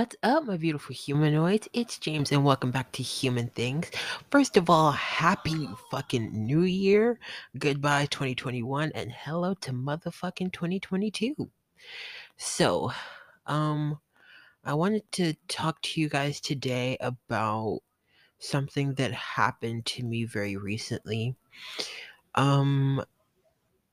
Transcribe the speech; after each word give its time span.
What's 0.00 0.16
up, 0.22 0.46
my 0.46 0.56
beautiful 0.56 0.94
humanoids? 0.94 1.68
It's 1.74 1.98
James, 1.98 2.32
and 2.32 2.42
welcome 2.42 2.70
back 2.70 2.90
to 2.92 3.02
Human 3.02 3.48
Things. 3.48 3.90
First 4.30 4.56
of 4.56 4.70
all, 4.70 4.92
happy 4.92 5.68
fucking 5.90 6.32
new 6.32 6.62
year. 6.62 7.18
Goodbye, 7.58 8.06
2021, 8.06 8.92
and 8.94 9.12
hello 9.12 9.52
to 9.60 9.72
motherfucking 9.72 10.54
2022. 10.54 11.50
So, 12.38 12.90
um, 13.44 14.00
I 14.64 14.72
wanted 14.72 15.02
to 15.12 15.34
talk 15.48 15.82
to 15.82 16.00
you 16.00 16.08
guys 16.08 16.40
today 16.40 16.96
about 17.02 17.80
something 18.38 18.94
that 18.94 19.12
happened 19.12 19.84
to 19.84 20.02
me 20.02 20.24
very 20.24 20.56
recently. 20.56 21.36
Um, 22.36 23.04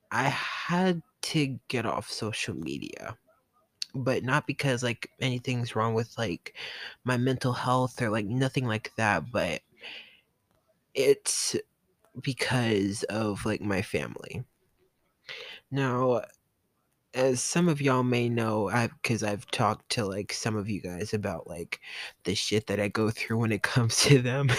I 0.10 0.30
had 0.30 1.02
to 1.24 1.60
get 1.68 1.86
off 1.86 2.10
social 2.10 2.55
media 2.55 3.18
but 3.98 4.24
not 4.24 4.48
because 4.48 4.84
like 4.84 5.10
anything's 5.20 5.76
wrong 5.76 5.94
with 5.94 6.18
like 6.18 6.56
my 7.04 7.18
mental 7.18 7.54
health 7.54 8.02
or 8.02 8.10
like 8.10 8.26
nothing 8.26 8.66
like 8.66 8.92
that, 8.96 9.32
but 9.32 9.62
it's 10.94 11.56
because 12.22 13.04
of 13.04 13.46
like 13.46 13.62
my 13.62 13.82
family. 13.82 14.44
Now, 15.70 16.23
as 17.14 17.42
some 17.42 17.68
of 17.68 17.82
y'all 17.82 18.04
may 18.04 18.30
know, 18.30 18.70
I 18.70 18.88
because 18.88 19.23
I've 19.23 19.50
talked 19.52 19.90
to 19.92 20.06
like 20.06 20.34
some 20.34 20.56
of 20.56 20.70
you 20.70 20.82
guys 20.82 21.14
about 21.14 21.48
like 21.48 21.80
the 22.23 22.36
shit 22.36 22.68
that 22.68 22.80
I 22.80 22.88
go 22.90 23.09
through 23.09 23.38
when 23.38 23.52
it 23.52 23.64
comes 23.64 23.98
to 24.04 24.22
them. 24.22 24.50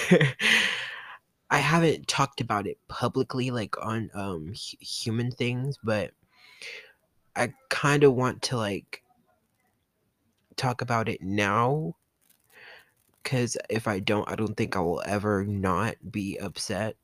I 1.51 1.59
haven't 1.59 2.09
talked 2.09 2.41
about 2.41 2.67
it 2.67 2.79
publicly 2.89 3.51
like 3.51 3.77
on 3.81 4.11
um 4.15 4.49
hu- 4.49 4.77
human 4.81 5.31
things, 5.31 5.79
but 5.83 6.13
I 7.37 7.53
kind 7.71 8.05
of 8.05 8.15
want 8.15 8.43
to 8.43 8.57
like 8.57 9.03
talk 10.59 10.83
about 10.83 11.09
it 11.09 11.23
now 11.23 11.95
because 13.23 13.57
if 13.69 13.87
I 13.87 14.01
don't, 14.01 14.29
I 14.31 14.35
don't 14.35 14.57
think 14.57 14.77
I 14.77 14.81
will 14.81 15.03
ever 15.05 15.45
not 15.45 15.97
be 16.11 16.39
upset. 16.39 16.97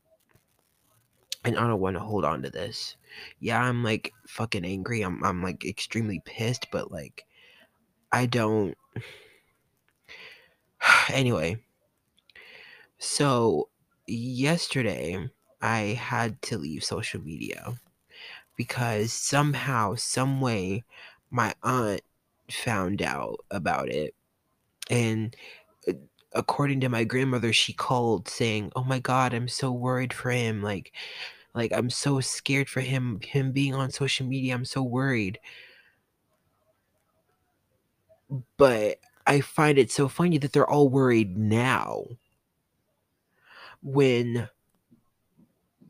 And 1.43 1.57
I 1.57 1.67
don't 1.67 1.79
want 1.79 1.95
to 1.95 1.99
hold 1.99 2.25
on 2.25 2.41
to 2.41 2.49
this. 2.49 2.95
Yeah, 3.39 3.61
I'm 3.61 3.83
like 3.83 4.11
fucking 4.27 4.65
angry. 4.65 5.01
I'm 5.01 5.23
I'm 5.23 5.43
like 5.43 5.63
extremely 5.63 6.21
pissed, 6.25 6.67
but 6.71 6.91
like 6.91 7.25
I 8.11 8.25
don't 8.25 8.75
anyway. 11.09 11.57
So 12.97 13.69
yesterday 14.07 15.29
I 15.61 15.79
had 15.79 16.41
to 16.43 16.57
leave 16.57 16.83
social 16.83 17.21
media 17.21 17.75
because 18.57 19.13
somehow, 19.13 19.95
some 19.95 20.41
way, 20.41 20.83
my 21.29 21.53
aunt 21.61 22.01
found 22.51 23.01
out 23.01 23.37
about 23.51 23.89
it. 23.89 24.13
And 24.89 25.35
uh, 25.87 25.93
according 26.33 26.81
to 26.81 26.89
my 26.89 27.03
grandmother 27.03 27.53
she 27.53 27.71
called 27.73 28.27
saying 28.27 28.69
oh 28.75 28.83
my 28.83 28.99
god 28.99 29.33
i'm 29.33 29.47
so 29.47 29.71
worried 29.71 30.11
for 30.11 30.29
him 30.31 30.61
like 30.61 30.91
like 31.53 31.71
i'm 31.71 31.89
so 31.89 32.19
scared 32.19 32.69
for 32.69 32.81
him 32.81 33.19
him 33.23 33.53
being 33.53 33.73
on 33.73 33.89
social 33.89 34.25
media 34.27 34.53
i'm 34.53 34.65
so 34.65 34.83
worried. 34.83 35.39
But 38.57 38.99
i 39.25 39.41
find 39.41 39.77
it 39.77 39.91
so 39.91 40.07
funny 40.07 40.37
that 40.39 40.51
they're 40.51 40.69
all 40.69 40.89
worried 40.89 41.37
now. 41.37 42.05
When 43.81 44.49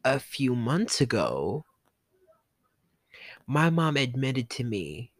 a 0.03 0.19
few 0.19 0.55
months 0.55 1.01
ago 1.01 1.65
my 3.47 3.69
mom 3.69 3.97
admitted 3.97 4.49
to 4.51 4.63
me 4.63 5.11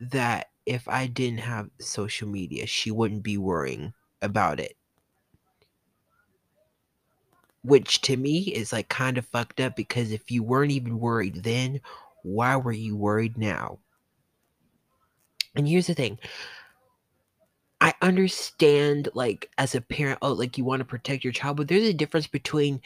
that 0.00 0.48
if 0.66 0.86
i 0.88 1.06
didn't 1.06 1.40
have 1.40 1.70
social 1.80 2.28
media 2.28 2.66
she 2.66 2.90
wouldn't 2.90 3.22
be 3.22 3.36
worrying 3.36 3.92
about 4.22 4.60
it 4.60 4.76
which 7.62 8.00
to 8.00 8.16
me 8.16 8.40
is 8.40 8.72
like 8.72 8.88
kind 8.88 9.18
of 9.18 9.26
fucked 9.26 9.60
up 9.60 9.76
because 9.76 10.12
if 10.12 10.30
you 10.30 10.42
weren't 10.42 10.72
even 10.72 10.98
worried 10.98 11.42
then, 11.42 11.80
why 12.22 12.56
were 12.56 12.72
you 12.72 12.96
worried 12.96 13.36
now? 13.36 13.78
And 15.54 15.68
here's 15.68 15.86
the 15.86 15.94
thing 15.94 16.18
I 17.80 17.94
understand, 18.02 19.08
like, 19.14 19.50
as 19.58 19.74
a 19.74 19.80
parent, 19.80 20.18
oh, 20.22 20.32
like, 20.32 20.58
you 20.58 20.64
want 20.64 20.80
to 20.80 20.84
protect 20.84 21.22
your 21.22 21.32
child, 21.32 21.58
but 21.58 21.68
there's 21.68 21.88
a 21.88 21.92
difference 21.92 22.26
between 22.26 22.80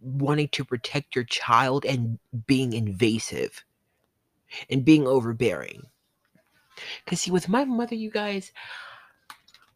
wanting 0.00 0.48
to 0.48 0.64
protect 0.64 1.14
your 1.14 1.24
child 1.24 1.84
and 1.84 2.18
being 2.46 2.72
invasive 2.72 3.64
and 4.70 4.84
being 4.84 5.06
overbearing. 5.06 5.82
Because, 7.04 7.20
see, 7.20 7.30
with 7.30 7.48
my 7.48 7.64
mother, 7.64 7.94
you 7.94 8.10
guys, 8.10 8.52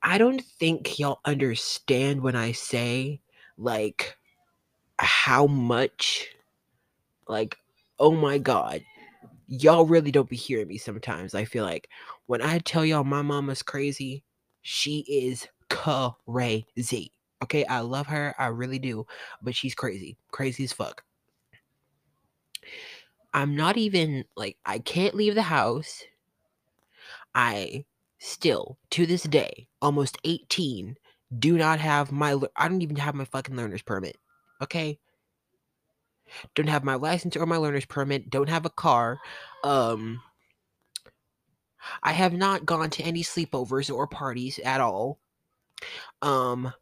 I 0.03 0.19
don't 0.19 0.43
think 0.43 0.99
y'all 0.99 1.21
understand 1.25 2.23
when 2.23 2.37
I 2.37 2.53
say, 2.53 3.21
like, 3.59 4.17
how 4.99 5.47
much 5.47 6.29
like 7.27 7.57
oh 7.99 8.13
my 8.13 8.37
god 8.37 8.83
y'all 9.47 9.87
really 9.87 10.11
don't 10.11 10.29
be 10.29 10.37
hearing 10.37 10.69
me 10.69 10.77
sometimes. 10.79 11.35
I 11.35 11.45
feel 11.45 11.65
like 11.65 11.89
when 12.27 12.43
i 12.43 12.59
tell 12.59 12.85
y'all 12.85 13.03
my 13.03 13.23
mama's 13.23 13.63
crazy 13.63 14.23
she 14.63 15.01
is 15.09 15.49
crazy. 15.69 17.13
Okay? 17.43 17.65
I 17.65 17.81
love 17.81 18.07
her. 18.09 18.35
I 18.39 18.49
really 18.49 18.79
do. 18.79 19.07
But 19.41 19.55
she's 19.55 19.75
crazy. 19.75 20.19
Crazy 20.31 20.65
as 20.65 20.73
fuck. 20.73 21.03
I'm 23.33 23.57
not 23.57 23.77
even 23.77 24.25
like 24.37 24.59
i 24.67 24.79
can't 24.81 25.15
leave 25.15 25.35
the 25.35 25.43
house 25.43 26.03
i 27.35 27.85
still 28.19 28.79
to 28.91 29.07
this 29.07 29.23
day 29.25 29.67
almost 29.81 30.19
18 30.25 30.97
do 31.39 31.57
not 31.57 31.79
have 31.81 32.13
my 32.13 32.39
i 32.57 32.69
don't 32.69 32.83
even 32.83 32.97
have 32.97 33.15
my 33.15 33.25
fucking 33.25 33.57
learner's 33.57 33.83
permit 33.83 34.17
okay 34.61 34.99
don't 36.55 36.69
have 36.69 36.85
my 36.85 36.95
license 36.95 37.37
or 37.37 37.47
my 37.47 37.57
learner's 37.57 37.85
permit, 37.85 38.31
don't 38.31 38.49
have 38.49 38.67
a 38.67 38.71
car. 38.71 39.19
Um 39.65 40.21
I 42.03 42.13
have 42.13 42.33
not 42.33 42.67
gone 42.67 42.91
to 42.91 43.03
any 43.03 43.23
sleepovers 43.23 43.95
or 43.95 44.07
parties 44.07 44.59
at 44.61 44.81
all. 44.81 45.19
Um 46.23 46.73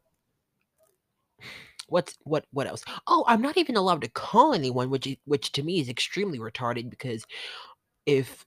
what's 1.87 2.17
what 2.23 2.45
what 2.51 2.67
else? 2.67 2.83
Oh, 3.07 3.23
I'm 3.27 3.41
not 3.41 3.57
even 3.57 3.75
allowed 3.75 4.01
to 4.01 4.09
call 4.09 4.53
anyone, 4.53 4.89
which 4.89 5.07
which 5.25 5.51
to 5.53 5.63
me 5.63 5.79
is 5.79 5.89
extremely 5.89 6.39
retarded 6.39 6.89
because 6.89 7.25
if 8.05 8.45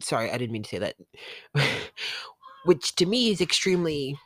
sorry, 0.00 0.30
I 0.30 0.38
didn't 0.38 0.52
mean 0.52 0.62
to 0.64 0.68
say 0.68 0.78
that. 0.78 0.96
which 2.64 2.94
to 2.96 3.06
me 3.06 3.30
is 3.30 3.40
extremely 3.40 4.18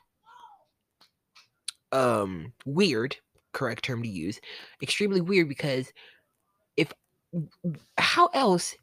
um 1.93 2.53
weird, 2.65 3.17
correct 3.53 3.85
term 3.85 4.03
to 4.03 4.09
use. 4.09 4.41
Extremely 4.83 5.21
weird 5.21 5.49
because 5.49 5.93
if 6.77 6.93
how 7.99 8.27
else 8.29 8.75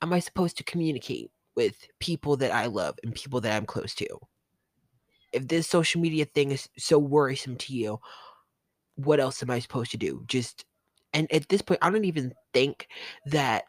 am 0.00 0.12
I 0.12 0.20
supposed 0.20 0.56
to 0.58 0.64
communicate 0.64 1.30
with 1.54 1.76
people 2.00 2.36
that 2.38 2.52
I 2.52 2.66
love 2.66 2.96
and 3.02 3.14
people 3.14 3.40
that 3.42 3.56
I'm 3.56 3.66
close 3.66 3.94
to? 3.96 4.06
If 5.32 5.48
this 5.48 5.66
social 5.66 6.00
media 6.00 6.24
thing 6.26 6.50
is 6.52 6.68
so 6.78 6.98
worrisome 6.98 7.56
to 7.56 7.74
you, 7.74 7.98
what 8.96 9.20
else 9.20 9.42
am 9.42 9.50
I 9.50 9.58
supposed 9.58 9.90
to 9.92 9.96
do? 9.96 10.22
Just 10.26 10.64
and 11.12 11.30
at 11.32 11.48
this 11.48 11.62
point, 11.62 11.80
I 11.82 11.90
don't 11.90 12.04
even 12.04 12.32
think 12.54 12.88
that 13.26 13.64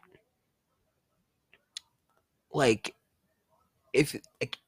like 2.54 2.94
if 3.92 4.16
like, 4.40 4.58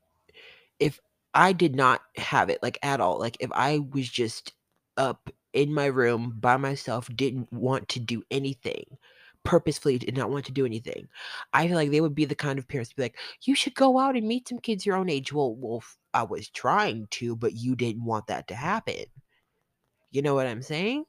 if 0.78 1.00
I 1.34 1.52
did 1.52 1.74
not 1.76 2.02
have 2.16 2.50
it 2.50 2.62
like 2.62 2.78
at 2.82 3.00
all, 3.00 3.18
like 3.18 3.36
if 3.40 3.50
I 3.52 3.78
was 3.78 4.08
just 4.08 4.52
up 4.96 5.30
in 5.52 5.72
my 5.72 5.86
room 5.86 6.36
by 6.40 6.56
myself, 6.56 7.08
didn't 7.14 7.52
want 7.52 7.88
to 7.90 8.00
do 8.00 8.22
anything, 8.30 8.84
purposefully 9.44 9.98
did 9.98 10.16
not 10.16 10.30
want 10.30 10.46
to 10.46 10.52
do 10.52 10.66
anything. 10.66 11.08
I 11.52 11.66
feel 11.68 11.76
like 11.76 11.90
they 11.90 12.00
would 12.00 12.14
be 12.14 12.24
the 12.24 12.34
kind 12.34 12.58
of 12.58 12.68
parents 12.68 12.90
to 12.90 12.96
be 12.96 13.02
like, 13.02 13.18
"You 13.42 13.54
should 13.54 13.74
go 13.74 13.98
out 13.98 14.16
and 14.16 14.26
meet 14.26 14.48
some 14.48 14.58
kids 14.58 14.86
your 14.86 14.96
own 14.96 15.08
age." 15.10 15.32
Well, 15.32 15.54
well, 15.54 15.82
I 16.14 16.24
was 16.24 16.48
trying 16.50 17.06
to, 17.12 17.36
but 17.36 17.54
you 17.54 17.76
didn't 17.76 18.04
want 18.04 18.28
that 18.28 18.48
to 18.48 18.54
happen. 18.54 19.04
You 20.10 20.22
know 20.22 20.34
what 20.34 20.46
I'm 20.46 20.62
saying? 20.62 21.04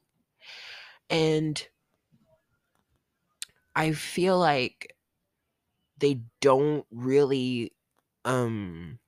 And 1.10 1.66
I 3.74 3.92
feel 3.92 4.38
like 4.38 4.94
they 5.98 6.20
don't 6.40 6.86
really 6.90 7.72
um 8.24 8.98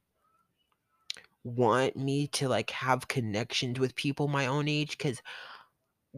want 1.44 1.96
me 1.96 2.26
to 2.28 2.48
like 2.48 2.70
have 2.70 3.08
connections 3.08 3.78
with 3.78 3.94
people 3.94 4.28
my 4.28 4.46
own 4.46 4.69
age 4.69 4.98
cuz 4.98 5.22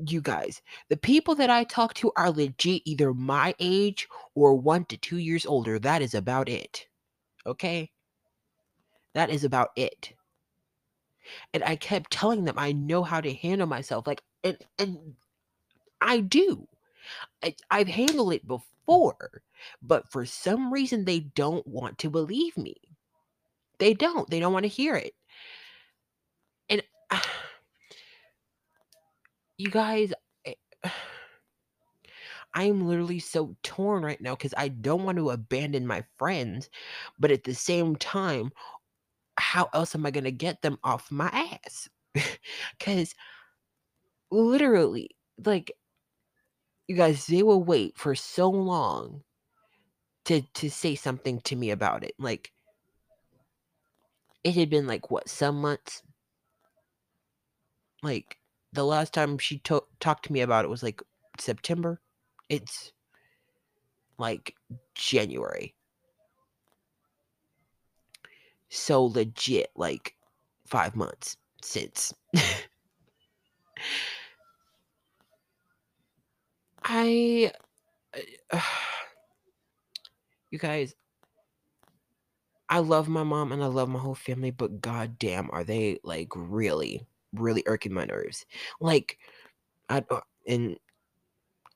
you 0.06 0.20
guys, 0.20 0.62
the 0.88 0.96
people 0.96 1.34
that 1.34 1.50
I 1.50 1.64
talk 1.64 1.94
to 1.94 2.12
are 2.16 2.30
legit 2.30 2.82
either 2.84 3.12
my 3.12 3.54
age 3.58 4.08
or 4.34 4.54
1 4.54 4.86
to 4.86 4.96
2 4.96 5.18
years 5.18 5.44
older. 5.44 5.78
That 5.78 6.02
is 6.02 6.14
about 6.14 6.48
it. 6.48 6.86
Okay? 7.46 7.90
That 9.14 9.30
is 9.30 9.44
about 9.44 9.70
it. 9.76 10.14
And 11.52 11.62
I 11.62 11.76
kept 11.76 12.10
telling 12.10 12.44
them 12.44 12.58
I 12.58 12.72
know 12.72 13.02
how 13.02 13.20
to 13.20 13.34
handle 13.34 13.66
myself. 13.66 14.06
Like, 14.06 14.22
and, 14.42 14.58
and 14.78 15.14
I 16.00 16.20
do. 16.20 16.66
I, 17.42 17.54
I've 17.70 17.88
handled 17.88 18.32
it 18.32 18.46
before, 18.46 19.42
but 19.82 20.10
for 20.10 20.24
some 20.24 20.72
reason 20.72 21.04
they 21.04 21.20
don't 21.20 21.66
want 21.66 21.98
to 21.98 22.10
believe 22.10 22.56
me. 22.56 22.76
They 23.78 23.94
don't. 23.94 24.28
They 24.30 24.40
don't 24.40 24.52
want 24.52 24.64
to 24.64 24.68
hear 24.68 24.94
it. 24.96 25.14
And 26.68 26.82
you 29.58 29.70
guys, 29.70 30.12
eh, 30.44 30.54
I 32.54 32.64
am 32.64 32.86
literally 32.86 33.18
so 33.18 33.56
torn 33.62 34.02
right 34.04 34.20
now 34.20 34.34
because 34.34 34.54
I 34.56 34.68
don't 34.68 35.04
want 35.04 35.18
to 35.18 35.30
abandon 35.30 35.86
my 35.86 36.04
friends, 36.18 36.68
but 37.18 37.30
at 37.30 37.44
the 37.44 37.54
same 37.54 37.96
time, 37.96 38.50
how 39.38 39.68
else 39.74 39.94
am 39.94 40.06
I 40.06 40.10
going 40.10 40.24
to 40.24 40.32
get 40.32 40.62
them 40.62 40.78
off 40.84 41.10
my 41.10 41.28
ass? 41.28 41.88
Because 42.78 43.14
literally, 44.30 45.10
like, 45.44 45.72
you 46.88 46.96
guys, 46.96 47.26
they 47.26 47.42
will 47.42 47.62
wait 47.62 47.96
for 47.96 48.14
so 48.14 48.50
long 48.50 49.22
to 50.24 50.42
to 50.42 50.70
say 50.70 50.94
something 50.94 51.40
to 51.42 51.56
me 51.56 51.70
about 51.70 52.04
it. 52.04 52.14
Like, 52.18 52.52
it 54.44 54.54
had 54.54 54.70
been 54.70 54.86
like 54.86 55.10
what 55.10 55.28
some 55.28 55.60
months. 55.60 56.02
Like 58.02 58.38
the 58.72 58.84
last 58.84 59.12
time 59.12 59.38
she 59.38 59.58
to- 59.60 59.84
talked 60.00 60.24
to 60.26 60.32
me 60.32 60.40
about 60.40 60.64
it 60.64 60.68
was 60.68 60.82
like 60.82 61.02
September. 61.38 62.00
It's 62.48 62.92
like 64.18 64.54
January. 64.94 65.74
So 68.68 69.04
legit, 69.04 69.70
like 69.76 70.16
five 70.66 70.96
months 70.96 71.36
since. 71.62 72.14
I. 76.84 77.52
Uh, 78.54 78.60
you 80.52 80.58
guys, 80.58 80.94
I 82.68 82.78
love 82.78 83.08
my 83.08 83.24
mom 83.24 83.50
and 83.52 83.62
I 83.62 83.66
love 83.66 83.88
my 83.88 83.98
whole 83.98 84.14
family, 84.14 84.50
but 84.50 84.80
goddamn, 84.80 85.50
are 85.50 85.64
they 85.64 85.98
like 86.04 86.28
really, 86.36 87.06
really 87.32 87.62
irking 87.66 87.92
my 87.92 88.04
nerves? 88.04 88.46
Like, 88.80 89.18
I 89.88 90.04
uh, 90.10 90.20
and 90.46 90.76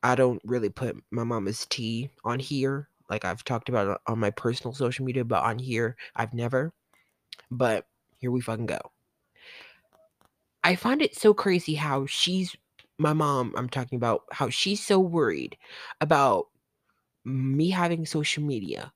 I 0.02 0.14
don't 0.14 0.40
really 0.44 0.68
put 0.68 0.96
my 1.10 1.24
mama's 1.24 1.66
tea 1.66 2.10
on 2.24 2.38
here. 2.38 2.88
Like 3.08 3.24
I've 3.24 3.44
talked 3.44 3.68
about 3.68 4.00
on 4.06 4.18
my 4.18 4.30
personal 4.30 4.74
social 4.74 5.04
media, 5.04 5.24
but 5.24 5.42
on 5.42 5.58
here, 5.58 5.96
I've 6.14 6.34
never. 6.34 6.72
But 7.50 7.86
here 8.18 8.30
we 8.30 8.40
fucking 8.40 8.66
go. 8.66 8.80
I 10.64 10.76
find 10.76 11.00
it 11.00 11.16
so 11.16 11.32
crazy 11.32 11.74
how 11.74 12.06
she's 12.06 12.56
my 12.98 13.12
mom. 13.12 13.54
I'm 13.56 13.68
talking 13.68 13.96
about 13.96 14.22
how 14.32 14.50
she's 14.50 14.84
so 14.84 14.98
worried 14.98 15.56
about 16.00 16.46
me 17.26 17.70
having 17.70 18.06
social 18.06 18.44
media. 18.44 18.92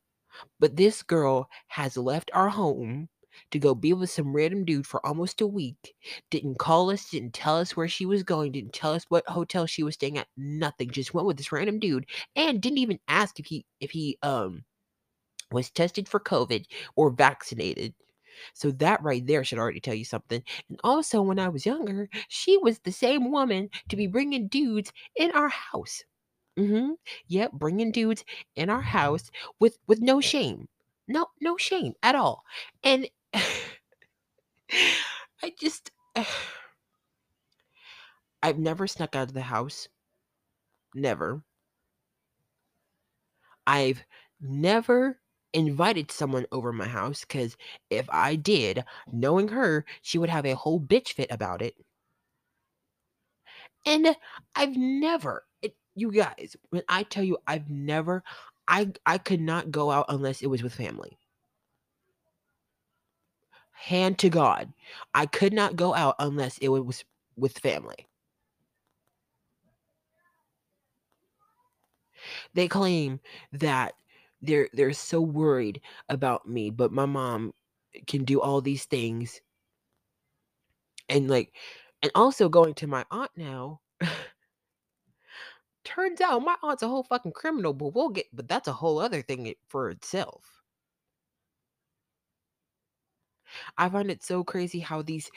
But 0.61 0.77
this 0.77 1.03
girl 1.03 1.49
has 1.69 1.97
left 1.97 2.31
our 2.35 2.51
home 2.51 3.09
to 3.51 3.59
go 3.59 3.75
be 3.75 3.93
with 3.93 4.11
some 4.11 4.35
random 4.35 4.65
dude 4.65 4.87
for 4.87 5.05
almost 5.07 5.41
a 5.41 5.47
week. 5.47 5.95
Didn't 6.31 6.59
call 6.59 6.91
us, 6.91 7.11
didn't 7.11 7.35
tell 7.35 7.57
us 7.59 7.77
where 7.77 7.89
she 7.89 8.07
was 8.07 8.23
going, 8.23 8.53
didn't 8.53 8.73
tell 8.75 8.93
us 8.95 9.07
what 9.09 9.29
hotel 9.29 9.67
she 9.67 9.83
was 9.83 9.95
staying 9.95 10.19
at. 10.19 10.29
Nothing. 10.37 10.91
Just 10.91 11.15
went 11.15 11.27
with 11.27 11.37
this 11.39 11.53
random 11.53 11.79
dude 11.81 12.07
and 12.37 12.61
didn't 12.63 12.79
even 12.79 13.01
ask 13.09 13.41
if 13.41 13.47
he 13.47 13.67
if 13.81 13.91
he 13.93 14.19
um 14.23 14.65
was 15.53 15.71
tested 15.71 16.09
for 16.09 16.21
COVID 16.21 16.67
or 16.97 17.11
vaccinated. 17.11 17.95
So 18.55 18.71
that 18.73 19.03
right 19.03 19.27
there 19.27 19.45
should 19.45 19.59
already 19.59 19.81
tell 19.81 19.95
you 19.95 20.05
something. 20.05 20.43
And 20.69 20.81
also, 20.85 21.23
when 21.23 21.39
I 21.39 21.49
was 21.51 21.67
younger, 21.67 22.09
she 22.29 22.57
was 22.59 22.81
the 22.81 22.93
same 22.93 23.31
woman 23.33 23.71
to 23.91 23.97
be 23.97 24.07
bringing 24.07 24.49
dudes 24.49 24.93
in 25.17 25.31
our 25.33 25.49
house. 25.49 26.05
Mm-hmm. 26.59 26.93
Yep, 27.29 27.53
bringing 27.53 27.91
dudes 27.91 28.25
in 28.55 28.71
our 28.71 28.83
house 28.83 29.31
with 29.59 29.79
with 29.87 30.01
no 30.01 30.21
shame, 30.21 30.69
no 31.09 31.27
no 31.41 31.57
shame 31.57 31.95
at 32.03 32.15
all. 32.15 32.45
And 32.85 33.09
I 35.43 35.51
just, 35.59 35.91
I've 38.43 38.59
never 38.59 38.87
snuck 38.87 39.17
out 39.17 39.29
of 39.29 39.33
the 39.33 39.41
house. 39.41 39.89
Never. 40.95 41.43
I've 43.67 44.05
never 44.39 45.23
invited 45.55 46.11
someone 46.11 46.45
over 46.53 46.73
my 46.75 46.87
house 46.89 47.21
because 47.23 47.57
if 47.89 48.07
I 48.11 48.37
did, 48.37 48.85
knowing 49.11 49.49
her, 49.49 49.87
she 50.03 50.19
would 50.19 50.29
have 50.29 50.45
a 50.45 50.55
whole 50.57 50.79
bitch 50.81 51.13
fit 51.15 51.31
about 51.31 51.63
it. 51.63 51.75
And 53.85 54.17
I've 54.55 54.75
never, 54.75 55.45
you 56.01 56.13
guys, 56.13 56.57
when 56.71 56.83
I 56.89 57.03
tell 57.05 57.25
you 57.25 57.39
I've 57.47 57.69
never, 57.71 58.23
I 58.69 58.93
I 59.07 59.19
could 59.19 59.41
not 59.41 59.71
go 59.71 59.91
out 59.91 60.07
unless 60.09 60.43
it 60.43 60.47
was 60.49 60.63
with 60.63 60.75
family. 60.75 61.19
Hand 63.73 64.19
to 64.21 64.29
God, 64.31 64.73
I 65.15 65.27
could 65.27 65.53
not 65.53 65.77
go 65.77 65.95
out 65.95 66.17
unless 66.19 66.59
it 66.59 66.69
was 66.69 67.05
with 67.37 67.59
family. 67.59 68.07
They 72.55 72.69
claim 72.69 73.21
that 73.53 73.95
they're 74.43 74.69
they're 74.73 74.93
so 74.93 75.21
worried 75.21 75.81
about 76.09 76.49
me, 76.49 76.71
but 76.71 76.93
my 76.93 77.07
mom 77.07 77.55
can 78.07 78.25
do 78.25 78.41
all 78.41 78.61
these 78.61 78.85
things. 78.85 79.41
And 81.09 81.29
like 81.29 81.53
and 82.03 82.13
also 82.15 82.49
going 82.49 82.75
to 82.75 82.87
my 82.87 83.05
aunt 83.11 83.31
now. 83.37 83.81
turns 85.85 86.21
out 86.21 86.43
my 86.43 86.57
aunt's 86.63 86.83
a 86.83 86.89
whole 86.89 87.05
fucking 87.05 87.33
criminal, 87.33 87.73
but 87.73 87.95
we'll 87.95 88.11
get 88.11 88.27
but 88.33 88.49
that's 88.49 88.69
a 88.69 88.73
whole 88.73 88.99
other 88.99 89.23
thing 89.23 89.55
for 89.69 89.91
itself. 89.91 90.63
I 93.79 93.89
find 93.89 94.11
it 94.11 94.23
so 94.23 94.45
crazy 94.45 94.81
how 94.81 95.03
these 95.03 95.31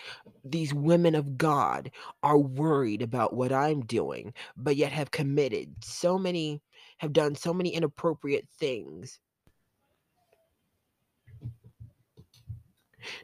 these 0.44 0.74
women 0.74 1.16
of 1.16 1.38
God 1.38 1.92
are 2.22 2.38
worried 2.38 3.02
about 3.02 3.34
what 3.34 3.52
I'm 3.52 3.82
doing, 3.86 4.34
but 4.58 4.76
yet 4.76 4.92
have 4.92 5.12
committed 5.12 5.74
so 5.84 6.18
many 6.18 6.62
have 7.00 7.14
done 7.14 7.36
so 7.36 7.54
many 7.54 7.70
inappropriate 7.72 8.48
things. 8.60 9.20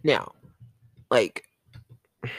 Now, 0.03 0.33
like 1.11 1.45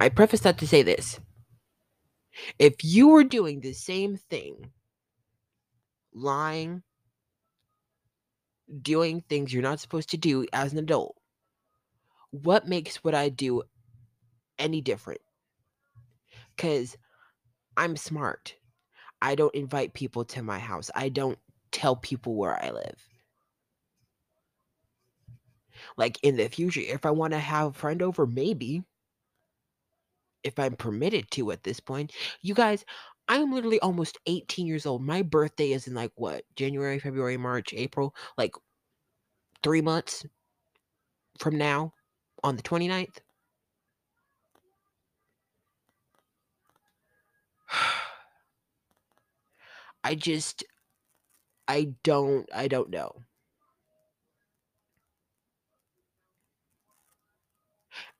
I 0.00 0.08
preface 0.10 0.40
that 0.40 0.58
to 0.58 0.66
say 0.66 0.82
this. 0.82 1.20
If 2.58 2.84
you 2.84 3.08
were 3.08 3.24
doing 3.24 3.60
the 3.60 3.72
same 3.72 4.16
thing, 4.16 4.70
lying, 6.14 6.82
doing 8.82 9.22
things 9.22 9.52
you're 9.52 9.62
not 9.62 9.80
supposed 9.80 10.10
to 10.10 10.16
do 10.16 10.46
as 10.52 10.72
an 10.72 10.78
adult, 10.78 11.16
what 12.30 12.68
makes 12.68 12.96
what 12.96 13.14
I 13.14 13.28
do 13.28 13.62
any 14.58 14.80
different? 14.80 15.20
Because 16.56 16.96
I'm 17.76 17.96
smart. 17.96 18.56
I 19.22 19.34
don't 19.34 19.54
invite 19.54 19.94
people 19.94 20.24
to 20.26 20.42
my 20.42 20.58
house. 20.58 20.90
I 20.94 21.08
don't 21.08 21.38
tell 21.72 21.96
people 21.96 22.34
where 22.34 22.62
I 22.62 22.70
live. 22.70 23.08
Like 25.96 26.18
in 26.22 26.36
the 26.36 26.48
future, 26.48 26.80
if 26.80 27.06
I 27.06 27.10
want 27.10 27.32
to 27.32 27.38
have 27.38 27.68
a 27.68 27.72
friend 27.72 28.02
over, 28.02 28.26
maybe. 28.26 28.82
If 30.46 30.58
I'm 30.58 30.76
permitted 30.76 31.30
to 31.32 31.50
at 31.52 31.62
this 31.64 31.80
point. 31.80 32.12
You 32.42 32.54
guys, 32.54 32.84
I'm 33.28 33.52
literally 33.52 33.80
almost 33.80 34.18
18 34.26 34.66
years 34.66 34.86
old. 34.86 35.02
My 35.02 35.22
birthday 35.22 35.72
is 35.72 35.86
in 35.88 35.94
like 35.94 36.12
what? 36.16 36.44
January, 36.56 36.98
February, 37.00 37.36
March, 37.36 37.72
April. 37.74 38.14
Like 38.38 38.52
three 39.62 39.82
months 39.82 40.24
from 41.38 41.56
now 41.56 41.94
on 42.44 42.56
the 42.56 42.62
29th. 42.62 43.20
I 50.04 50.14
just 50.14 50.64
I 51.68 51.94
don't 52.02 52.48
I 52.52 52.66
don't 52.68 52.90
know. 52.90 53.12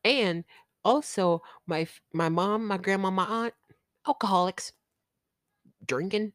And 0.04 0.44
also 0.86 1.42
my 1.66 1.88
my 2.12 2.28
mom, 2.28 2.66
my 2.68 2.78
grandma, 2.78 3.10
my 3.10 3.24
aunt, 3.26 3.54
alcoholics, 4.06 4.72
drinking 5.86 6.32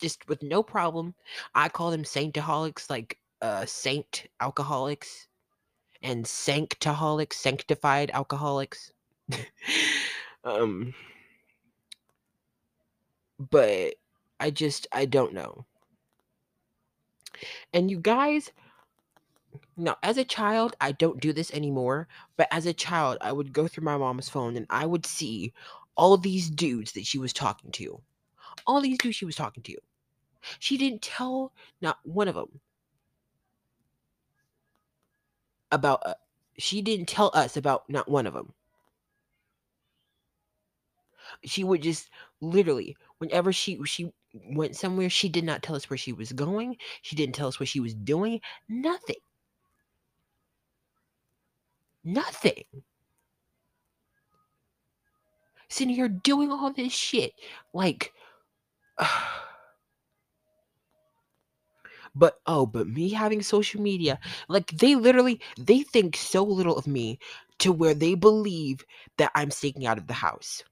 just 0.00 0.28
with 0.28 0.42
no 0.42 0.62
problem. 0.62 1.14
I 1.54 1.68
call 1.68 1.90
them 1.90 2.04
saintaholics, 2.04 2.90
like 2.90 3.18
uh 3.42 3.66
saint 3.66 4.26
alcoholics 4.40 5.28
and 6.02 6.24
sanctaholics, 6.24 7.34
sanctified 7.34 8.10
alcoholics. 8.12 8.92
um 10.44 10.94
but 13.38 13.94
I 14.40 14.50
just 14.50 14.86
I 14.92 15.06
don't 15.06 15.32
know. 15.34 15.66
And 17.72 17.90
you 17.90 17.98
guys, 18.00 18.52
now 19.76 19.96
as 20.02 20.18
a 20.18 20.24
child, 20.24 20.76
I 20.80 20.92
don't 20.92 21.20
do 21.20 21.32
this 21.32 21.50
anymore, 21.52 22.08
but 22.36 22.48
as 22.50 22.66
a 22.66 22.74
child, 22.74 23.18
I 23.20 23.32
would 23.32 23.52
go 23.52 23.68
through 23.68 23.84
my 23.84 23.96
mom's 23.96 24.28
phone 24.28 24.56
and 24.56 24.66
I 24.70 24.86
would 24.86 25.06
see 25.06 25.52
all 25.96 26.16
these 26.16 26.50
dudes 26.50 26.92
that 26.92 27.06
she 27.06 27.18
was 27.18 27.32
talking 27.32 27.70
to. 27.72 28.02
All 28.66 28.80
these 28.80 28.98
dudes 28.98 29.16
she 29.16 29.24
was 29.26 29.36
talking 29.36 29.62
to. 29.64 29.76
She 30.58 30.78
didn't 30.78 31.02
tell 31.02 31.52
not 31.80 31.98
one 32.04 32.28
of 32.28 32.34
them. 32.34 32.60
about 35.70 36.02
uh, 36.06 36.14
she 36.58 36.82
didn't 36.82 37.06
tell 37.06 37.30
us 37.34 37.56
about 37.56 37.88
not 37.88 38.08
one 38.08 38.26
of 38.26 38.34
them. 38.34 38.52
She 41.44 41.64
would 41.64 41.82
just 41.82 42.10
literally 42.42 42.96
whenever 43.18 43.50
she 43.52 43.82
she 43.86 44.12
went 44.34 44.76
somewhere, 44.76 45.08
she 45.08 45.28
did 45.30 45.44
not 45.44 45.62
tell 45.62 45.74
us 45.76 45.88
where 45.88 45.96
she 45.96 46.12
was 46.12 46.32
going. 46.32 46.76
She 47.02 47.16
didn't 47.16 47.34
tell 47.34 47.48
us 47.48 47.58
what 47.58 47.68
she 47.70 47.80
was 47.80 47.94
doing. 47.94 48.40
Nothing. 48.68 49.16
Nothing. 52.06 52.64
Sitting 55.68 55.94
here 55.94 56.08
doing 56.08 56.50
all 56.52 56.72
this 56.72 56.92
shit. 56.92 57.32
Like 57.74 58.12
But 62.14 62.40
oh, 62.46 62.66
but 62.66 62.88
me 62.88 63.10
having 63.10 63.42
social 63.42 63.80
media, 63.80 64.18
like 64.48 64.70
they 64.72 64.94
literally 64.94 65.40
they 65.58 65.82
think 65.82 66.16
so 66.16 66.42
little 66.44 66.76
of 66.76 66.86
me 66.86 67.18
to 67.58 67.72
where 67.72 67.94
they 67.94 68.14
believe 68.14 68.84
that 69.18 69.32
I'm 69.34 69.50
sneaking 69.50 69.86
out 69.86 69.98
of 69.98 70.06
the 70.06 70.14
house. 70.14 70.62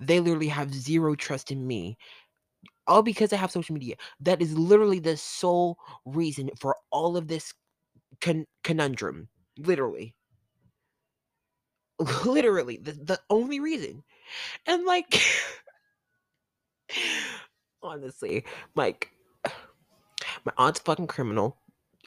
They 0.00 0.20
literally 0.20 0.48
have 0.48 0.74
zero 0.74 1.14
trust 1.14 1.50
in 1.50 1.66
me. 1.66 1.96
All 2.86 3.02
because 3.02 3.32
I 3.32 3.36
have 3.36 3.50
social 3.50 3.74
media. 3.74 3.96
That 4.20 4.42
is 4.42 4.56
literally 4.58 4.98
the 5.00 5.16
sole 5.16 5.78
reason 6.06 6.50
for 6.60 6.76
all 6.90 7.16
of 7.16 7.28
this 7.28 7.52
con- 8.20 8.46
conundrum. 8.62 9.28
Literally. 9.58 10.14
Literally. 12.24 12.78
The, 12.78 12.92
the 12.92 13.20
only 13.30 13.60
reason. 13.60 14.02
And 14.66 14.84
like 14.84 15.20
honestly, 17.82 18.44
like 18.74 19.10
my 20.44 20.52
aunt's 20.56 20.80
fucking 20.80 21.06
criminal 21.06 21.56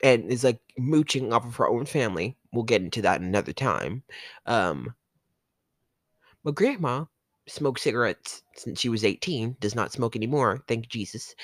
and 0.04 0.32
is 0.32 0.44
like 0.44 0.60
mooching 0.78 1.34
off 1.34 1.46
of 1.46 1.56
her 1.56 1.70
own 1.70 1.86
family. 1.86 2.38
We'll 2.54 2.64
get 2.64 2.82
into 2.82 3.02
that 3.04 3.22
another 3.22 3.54
time. 3.54 4.04
Um 4.46 4.94
my 6.44 6.52
grandma 6.52 7.06
smoked 7.48 7.80
cigarettes 7.80 8.44
since 8.56 8.80
she 8.80 8.90
was 8.90 9.06
18, 9.06 9.58
does 9.60 9.76
not 9.76 9.92
smoke 9.92 10.16
anymore, 10.16 10.64
thank 10.68 10.88
Jesus. 10.88 11.36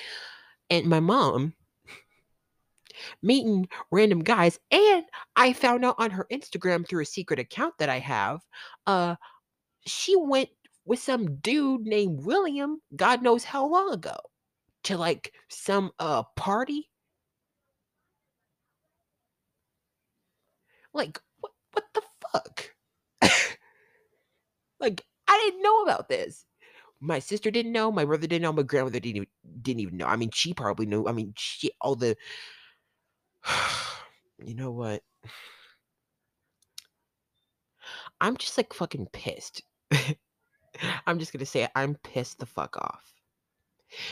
And 0.69 0.87
my 0.87 0.99
mom 0.99 1.53
meeting 3.21 3.67
random 3.91 4.19
guys 4.23 4.59
and 4.71 5.03
I 5.35 5.53
found 5.53 5.85
out 5.85 5.95
on 5.99 6.11
her 6.11 6.27
Instagram 6.31 6.87
through 6.87 7.01
a 7.03 7.05
secret 7.05 7.39
account 7.39 7.75
that 7.79 7.89
I 7.89 7.99
have, 7.99 8.41
uh 8.87 9.15
she 9.85 10.15
went 10.15 10.49
with 10.85 10.99
some 10.99 11.37
dude 11.37 11.81
named 11.81 12.25
William, 12.25 12.81
God 12.95 13.21
knows 13.23 13.43
how 13.43 13.67
long 13.67 13.91
ago, 13.93 14.15
to 14.85 14.97
like 14.97 15.33
some 15.49 15.91
uh 15.99 16.23
party. 16.35 16.89
Like 20.93 21.19
what 21.39 21.51
what 21.73 21.85
the 21.93 22.01
fuck? 22.31 22.75
like 24.79 25.05
I 25.27 25.37
didn't 25.45 25.61
know 25.61 25.83
about 25.83 26.09
this. 26.09 26.45
My 26.99 27.19
sister 27.19 27.51
didn't 27.51 27.73
know, 27.73 27.91
my 27.91 28.05
brother 28.05 28.27
didn't 28.27 28.41
know, 28.43 28.53
my 28.53 28.63
grandmother 28.63 28.99
didn't 28.99 29.17
even, 29.17 29.27
didn't 29.61 29.81
even 29.81 29.97
know. 29.97 30.07
I 30.07 30.15
mean, 30.15 30.31
she 30.33 30.53
probably 30.53 30.87
knew. 30.87 31.07
I 31.07 31.11
mean, 31.11 31.33
she 31.37 31.71
all 31.81 31.95
the 31.95 32.17
you 34.43 34.55
know 34.55 34.71
what? 34.71 35.03
I'm 38.19 38.37
just 38.37 38.57
like 38.57 38.73
fucking 38.73 39.07
pissed. 39.13 39.63
I'm 41.07 41.19
just 41.19 41.33
gonna 41.33 41.45
say 41.45 41.63
it. 41.63 41.71
I'm 41.75 41.95
pissed 41.95 42.39
the 42.39 42.45
fuck 42.45 42.77
off. 42.77 43.13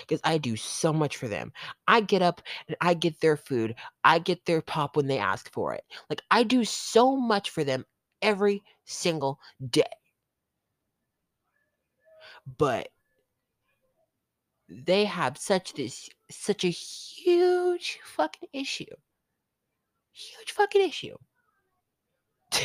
Because 0.01 0.22
I 0.24 0.38
do 0.38 0.56
so 0.56 0.94
much 0.94 1.18
for 1.18 1.27
them. 1.27 1.51
I 1.88 2.00
get 2.01 2.22
up 2.22 2.42
and 2.68 2.77
I 2.80 2.94
get 2.94 3.20
their 3.20 3.36
food. 3.36 3.75
I 4.04 4.20
get 4.20 4.46
their 4.46 4.62
pop 4.62 4.96
when 4.96 5.08
they 5.08 5.18
ask 5.18 5.51
for 5.51 5.74
it. 5.74 5.84
Like 6.10 6.22
I 6.32 6.44
do 6.44 6.63
so 6.63 7.15
much 7.15 7.50
for 7.50 7.63
them 7.63 7.86
every 8.22 8.63
single 8.86 9.39
day. 9.70 9.84
But 12.58 12.89
they 14.70 15.06
have 15.06 15.38
such 15.38 15.74
this 15.74 16.10
such 16.30 16.63
a 16.63 16.70
huge 16.70 18.00
fucking 18.04 18.50
issue. 18.54 18.86
Huge 20.15 20.51
fucking 20.53 20.81
issue. 20.81 21.17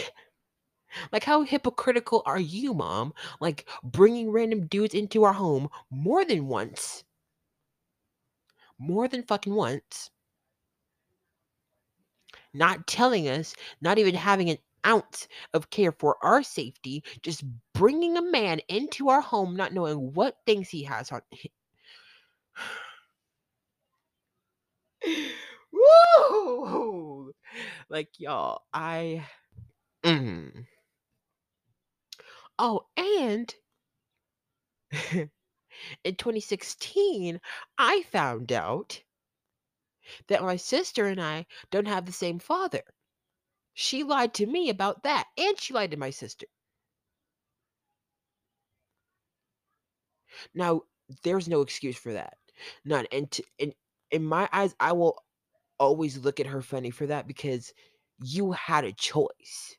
Like, 1.12 1.22
how 1.22 1.42
hypocritical 1.42 2.22
are 2.26 2.40
you, 2.40 2.74
mom? 2.74 3.14
Like, 3.40 3.68
bringing 3.84 4.32
random 4.32 4.66
dudes 4.66 4.92
into 4.92 5.22
our 5.22 5.32
home 5.32 5.68
more 5.88 6.24
than 6.24 6.48
once. 6.48 7.04
More 8.76 9.06
than 9.06 9.22
fucking 9.22 9.54
once. 9.54 10.10
Not 12.52 12.88
telling 12.88 13.28
us, 13.28 13.54
not 13.80 13.98
even 13.98 14.16
having 14.16 14.50
an 14.50 14.58
ounce 14.84 15.28
of 15.54 15.70
care 15.70 15.92
for 15.92 16.16
our 16.24 16.42
safety, 16.42 17.04
just 17.22 17.44
bringing 17.72 18.16
a 18.16 18.22
man 18.22 18.60
into 18.68 19.10
our 19.10 19.20
home, 19.20 19.54
not 19.54 19.72
knowing 19.72 20.12
what 20.12 20.38
things 20.44 20.68
he 20.68 20.82
has 20.82 21.12
on. 21.12 21.22
Woo! 25.72 27.19
Like, 27.88 28.10
y'all, 28.18 28.62
I. 28.72 29.26
Mm. 30.04 30.66
Oh, 32.60 32.86
and 32.96 33.52
in 36.04 36.16
2016, 36.16 37.40
I 37.76 38.02
found 38.04 38.52
out 38.52 39.02
that 40.28 40.42
my 40.42 40.56
sister 40.56 41.04
and 41.08 41.20
I 41.20 41.44
don't 41.70 41.86
have 41.86 42.06
the 42.06 42.12
same 42.12 42.38
father. 42.38 42.82
She 43.74 44.04
lied 44.04 44.34
to 44.34 44.46
me 44.46 44.70
about 44.70 45.02
that, 45.02 45.28
and 45.36 45.58
she 45.60 45.74
lied 45.74 45.90
to 45.92 45.96
my 45.96 46.10
sister. 46.10 46.46
Now, 50.54 50.82
there's 51.22 51.48
no 51.48 51.60
excuse 51.60 51.96
for 51.96 52.12
that. 52.12 52.38
None. 52.84 53.06
And 53.12 53.30
to, 53.32 53.44
in 53.58 53.74
in 54.10 54.24
my 54.24 54.48
eyes, 54.52 54.74
I 54.80 54.92
will 54.92 55.16
always 55.80 56.18
look 56.18 56.38
at 56.38 56.46
her 56.46 56.62
funny 56.62 56.90
for 56.90 57.06
that 57.06 57.26
because 57.26 57.72
you 58.22 58.52
had 58.52 58.84
a 58.84 58.92
choice 58.92 59.76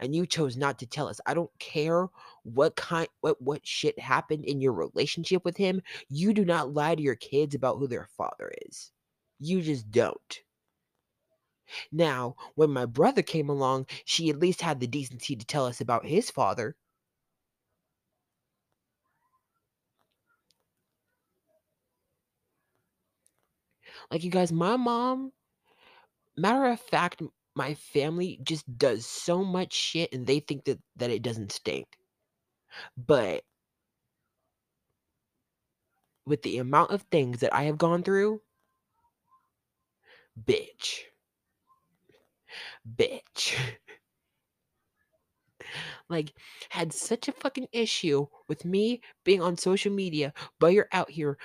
and 0.00 0.14
you 0.14 0.26
chose 0.26 0.56
not 0.56 0.78
to 0.78 0.86
tell 0.86 1.08
us. 1.08 1.20
I 1.26 1.34
don't 1.34 1.50
care 1.58 2.08
what 2.42 2.74
kind 2.74 3.06
what 3.20 3.40
what 3.40 3.66
shit 3.66 3.98
happened 3.98 4.46
in 4.46 4.60
your 4.60 4.72
relationship 4.72 5.44
with 5.44 5.56
him. 5.56 5.82
You 6.08 6.32
do 6.32 6.44
not 6.44 6.72
lie 6.72 6.94
to 6.94 7.02
your 7.02 7.16
kids 7.16 7.54
about 7.54 7.78
who 7.78 7.86
their 7.86 8.08
father 8.16 8.52
is. 8.66 8.90
You 9.38 9.60
just 9.60 9.90
don't. 9.90 10.40
Now, 11.92 12.36
when 12.54 12.70
my 12.70 12.86
brother 12.86 13.22
came 13.22 13.48
along, 13.48 13.86
she 14.04 14.30
at 14.30 14.38
least 14.38 14.60
had 14.60 14.80
the 14.80 14.86
decency 14.86 15.36
to 15.36 15.46
tell 15.46 15.66
us 15.66 15.80
about 15.80 16.06
his 16.06 16.30
father. 16.30 16.76
Like 24.10 24.24
you 24.24 24.30
guys, 24.30 24.52
my 24.52 24.76
mom, 24.76 25.32
matter 26.36 26.66
of 26.66 26.80
fact, 26.80 27.22
my 27.54 27.74
family 27.74 28.40
just 28.42 28.64
does 28.78 29.06
so 29.06 29.44
much 29.44 29.72
shit 29.72 30.12
and 30.12 30.26
they 30.26 30.40
think 30.40 30.64
that 30.64 30.80
that 30.96 31.10
it 31.10 31.22
doesn't 31.22 31.52
stink. 31.52 31.86
But 32.96 33.44
with 36.26 36.42
the 36.42 36.58
amount 36.58 36.90
of 36.90 37.02
things 37.02 37.40
that 37.40 37.54
I 37.54 37.64
have 37.64 37.78
gone 37.78 38.02
through, 38.02 38.40
bitch. 40.42 41.04
Bitch. 42.96 43.54
like 46.08 46.32
had 46.70 46.92
such 46.92 47.28
a 47.28 47.32
fucking 47.32 47.68
issue 47.72 48.26
with 48.48 48.64
me 48.64 49.00
being 49.24 49.42
on 49.42 49.56
social 49.56 49.92
media, 49.92 50.32
but 50.60 50.72
you're 50.72 50.88
out 50.92 51.10
here 51.10 51.38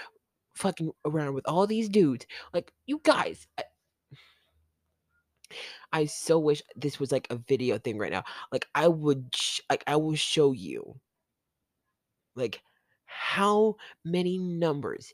fucking 0.59 0.91
around 1.05 1.33
with 1.33 1.47
all 1.47 1.65
these 1.65 1.89
dudes. 1.89 2.25
Like 2.53 2.71
you 2.85 3.01
guys, 3.03 3.47
I, 3.57 3.63
I 5.91 6.05
so 6.05 6.37
wish 6.37 6.61
this 6.75 6.99
was 6.99 7.11
like 7.11 7.27
a 7.29 7.37
video 7.37 7.77
thing 7.77 7.97
right 7.97 8.11
now. 8.11 8.23
Like 8.51 8.67
I 8.75 8.87
would 8.87 9.33
sh- 9.33 9.61
like 9.69 9.83
I 9.87 9.95
will 9.95 10.15
show 10.15 10.51
you 10.51 10.99
like 12.35 12.61
how 13.05 13.75
many 14.05 14.37
numbers 14.37 15.13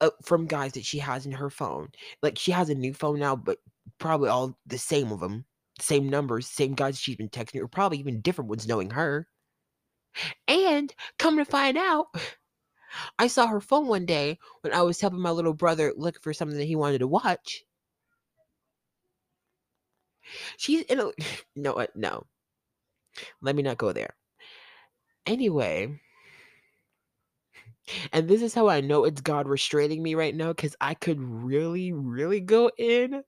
uh, 0.00 0.10
from 0.22 0.46
guys 0.46 0.72
that 0.72 0.84
she 0.84 0.98
has 0.98 1.26
in 1.26 1.32
her 1.32 1.50
phone. 1.50 1.88
Like 2.22 2.38
she 2.38 2.52
has 2.52 2.68
a 2.68 2.74
new 2.74 2.94
phone 2.94 3.18
now, 3.18 3.36
but 3.36 3.58
probably 3.98 4.28
all 4.28 4.56
the 4.66 4.78
same 4.78 5.10
of 5.12 5.20
them, 5.20 5.44
same 5.80 6.08
numbers, 6.08 6.46
same 6.46 6.74
guys 6.74 6.98
she's 6.98 7.16
been 7.16 7.28
texting, 7.28 7.60
or 7.60 7.68
probably 7.68 7.98
even 7.98 8.20
different 8.20 8.50
ones 8.50 8.68
knowing 8.68 8.90
her. 8.90 9.26
And 10.46 10.94
come 11.18 11.38
to 11.38 11.44
find 11.44 11.76
out, 11.76 12.06
I 13.18 13.26
saw 13.28 13.46
her 13.48 13.60
phone 13.60 13.86
one 13.88 14.06
day 14.06 14.38
when 14.62 14.72
I 14.72 14.82
was 14.82 15.00
helping 15.00 15.20
my 15.20 15.30
little 15.30 15.54
brother 15.54 15.92
look 15.96 16.20
for 16.22 16.32
something 16.32 16.58
that 16.58 16.64
he 16.66 16.76
wanted 16.76 16.98
to 16.98 17.08
watch. 17.08 17.64
She's 20.56 20.82
in 20.86 20.98
a 20.98 21.12
no 21.54 21.86
no. 21.94 22.26
Let 23.40 23.54
me 23.54 23.62
not 23.62 23.78
go 23.78 23.92
there. 23.92 24.16
Anyway, 25.26 26.00
And 28.12 28.28
this 28.28 28.42
is 28.42 28.54
how 28.54 28.68
I 28.68 28.80
know 28.80 29.04
it's 29.04 29.20
God 29.20 29.46
restraining 29.48 30.02
me 30.02 30.14
right 30.14 30.34
now 30.34 30.48
because 30.52 30.74
I 30.80 30.94
could 30.94 31.20
really, 31.20 31.92
really 31.92 32.40
go 32.40 32.70
in. 32.78 33.22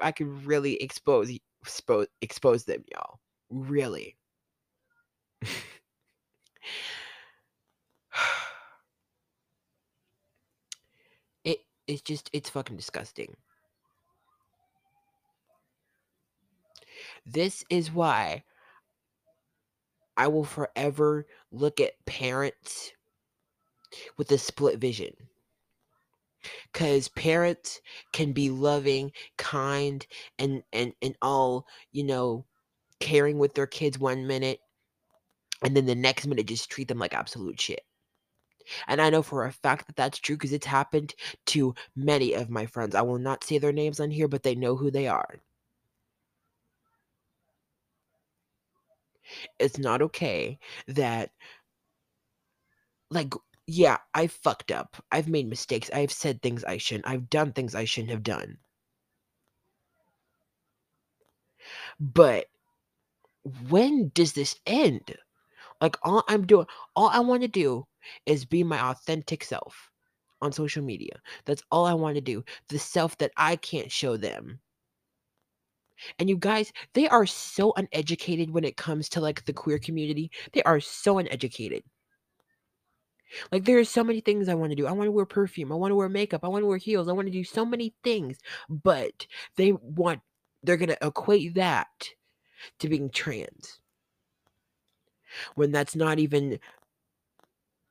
I 0.00 0.12
could 0.12 0.28
really 0.46 0.82
expose 0.82 1.30
expose 1.62 2.06
expose 2.22 2.64
them, 2.64 2.84
y'all. 2.92 3.20
Really. 3.50 4.16
it 11.44 11.58
it's 11.86 12.02
just 12.02 12.30
it's 12.32 12.50
fucking 12.50 12.76
disgusting. 12.76 13.36
This 17.24 17.64
is 17.70 17.92
why 17.92 18.44
I 20.16 20.28
will 20.28 20.44
forever 20.44 21.26
look 21.50 21.80
at 21.80 22.04
parents 22.06 22.92
with 24.16 24.30
a 24.32 24.38
split 24.38 24.78
vision. 24.78 25.12
Cause 26.72 27.08
parents 27.08 27.80
can 28.12 28.32
be 28.32 28.50
loving, 28.50 29.10
kind, 29.36 30.06
and 30.38 30.62
and 30.72 30.92
and 31.02 31.16
all, 31.20 31.66
you 31.90 32.04
know, 32.04 32.44
caring 33.00 33.38
with 33.38 33.54
their 33.54 33.66
kids 33.66 33.98
one 33.98 34.26
minute, 34.26 34.60
and 35.62 35.76
then 35.76 35.86
the 35.86 35.94
next 35.94 36.26
minute 36.26 36.46
just 36.46 36.70
treat 36.70 36.86
them 36.88 36.98
like 36.98 37.14
absolute 37.14 37.60
shit. 37.60 37.82
And 38.86 39.00
I 39.00 39.10
know 39.10 39.22
for 39.22 39.44
a 39.46 39.52
fact 39.52 39.86
that 39.86 39.96
that's 39.96 40.18
true 40.18 40.36
because 40.36 40.52
it's 40.52 40.66
happened 40.66 41.14
to 41.46 41.74
many 41.94 42.34
of 42.34 42.50
my 42.50 42.66
friends. 42.66 42.94
I 42.94 43.02
will 43.02 43.18
not 43.18 43.44
say 43.44 43.58
their 43.58 43.72
names 43.72 44.00
on 44.00 44.10
here, 44.10 44.28
but 44.28 44.42
they 44.42 44.54
know 44.54 44.76
who 44.76 44.90
they 44.90 45.08
are. 45.08 45.40
It's 49.58 49.78
not 49.78 50.02
okay 50.02 50.58
that, 50.88 51.30
like, 53.10 53.34
yeah, 53.66 53.98
I 54.14 54.28
fucked 54.28 54.70
up. 54.70 54.96
I've 55.10 55.28
made 55.28 55.48
mistakes. 55.48 55.90
I've 55.92 56.12
said 56.12 56.40
things 56.42 56.64
I 56.64 56.76
shouldn't. 56.78 57.08
I've 57.08 57.28
done 57.30 57.52
things 57.52 57.74
I 57.74 57.84
shouldn't 57.84 58.12
have 58.12 58.22
done. 58.22 58.58
But 62.00 62.46
when 63.68 64.10
does 64.14 64.32
this 64.32 64.56
end? 64.66 65.16
Like 65.80 65.96
all 66.02 66.24
I'm 66.28 66.46
doing, 66.46 66.66
all 66.94 67.08
I 67.08 67.20
want 67.20 67.42
to 67.42 67.48
do 67.48 67.86
is 68.26 68.44
be 68.44 68.62
my 68.62 68.90
authentic 68.90 69.44
self 69.44 69.90
on 70.42 70.52
social 70.52 70.82
media. 70.82 71.20
That's 71.44 71.62
all 71.70 71.86
I 71.86 71.94
want 71.94 72.16
to 72.16 72.20
do. 72.20 72.44
The 72.68 72.78
self 72.78 73.16
that 73.18 73.32
I 73.36 73.56
can't 73.56 73.90
show 73.90 74.16
them. 74.16 74.60
And 76.18 76.28
you 76.28 76.36
guys, 76.36 76.72
they 76.92 77.08
are 77.08 77.26
so 77.26 77.72
uneducated 77.76 78.50
when 78.50 78.64
it 78.64 78.76
comes 78.76 79.08
to 79.10 79.20
like 79.20 79.44
the 79.44 79.52
queer 79.52 79.78
community. 79.78 80.30
They 80.52 80.62
are 80.64 80.80
so 80.80 81.18
uneducated. 81.18 81.82
Like 83.50 83.64
there 83.64 83.78
are 83.78 83.84
so 83.84 84.04
many 84.04 84.20
things 84.20 84.48
I 84.48 84.54
want 84.54 84.70
to 84.70 84.76
do. 84.76 84.86
I 84.86 84.92
want 84.92 85.08
to 85.08 85.12
wear 85.12 85.26
perfume. 85.26 85.72
I 85.72 85.76
want 85.76 85.90
to 85.90 85.96
wear 85.96 86.08
makeup. 86.08 86.44
I 86.44 86.48
want 86.48 86.62
to 86.62 86.66
wear 86.66 86.78
heels. 86.78 87.08
I 87.08 87.12
want 87.12 87.26
to 87.26 87.32
do 87.32 87.44
so 87.44 87.64
many 87.64 87.94
things. 88.04 88.38
But 88.68 89.26
they 89.56 89.72
want 89.72 90.20
they're 90.62 90.76
going 90.76 90.88
to 90.88 91.06
equate 91.06 91.54
that 91.54 92.10
to 92.78 92.88
being 92.88 93.10
trans. 93.10 93.80
When 95.54 95.72
that's 95.72 95.96
not 95.96 96.18
even 96.18 96.58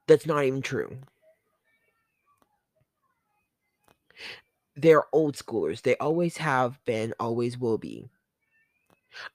that's 0.07 0.25
not 0.25 0.43
even 0.43 0.61
true. 0.61 0.97
They're 4.77 5.03
old 5.13 5.35
schoolers. 5.35 5.81
They 5.81 5.97
always 5.97 6.37
have 6.37 6.79
been, 6.85 7.13
always 7.19 7.57
will 7.57 7.77
be. 7.77 8.09